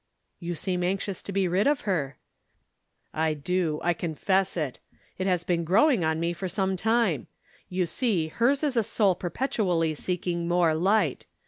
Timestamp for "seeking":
9.93-10.47